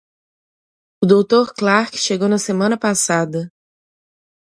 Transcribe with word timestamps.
O 1.03 1.05
doutor 1.05 1.53
Clark 1.53 1.95
chegou 1.95 2.27
na 2.27 2.39
semana 2.39 2.75
passada. 2.75 3.53